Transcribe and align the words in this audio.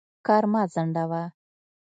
کار 0.27 0.43
مه 0.51 0.61
ځنډوه. 0.73 1.23